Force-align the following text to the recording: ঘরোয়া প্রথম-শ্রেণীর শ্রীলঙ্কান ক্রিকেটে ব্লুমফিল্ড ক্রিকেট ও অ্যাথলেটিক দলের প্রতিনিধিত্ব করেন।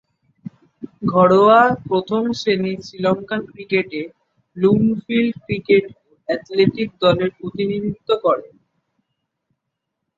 ঘরোয়া 1.11 1.59
প্রথম-শ্রেণীর 1.87 2.79
শ্রীলঙ্কান 2.81 3.41
ক্রিকেটে 3.45 4.01
ব্লুমফিল্ড 4.57 5.35
ক্রিকেট 5.45 5.85
ও 5.99 6.11
অ্যাথলেটিক 6.29 6.89
দলের 7.01 7.29
প্রতিনিধিত্ব 7.39 8.09
করেন। 8.25 8.53